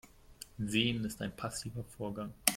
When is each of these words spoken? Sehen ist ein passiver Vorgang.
Sehen 0.57 1.05
ist 1.05 1.21
ein 1.21 1.35
passiver 1.35 1.83
Vorgang. 1.83 2.33